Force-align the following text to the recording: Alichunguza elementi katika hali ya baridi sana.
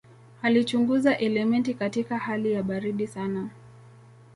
Alichunguza 0.41 1.17
elementi 1.17 1.73
katika 1.73 2.17
hali 2.17 2.51
ya 2.51 2.63
baridi 2.63 3.07
sana. 3.07 3.49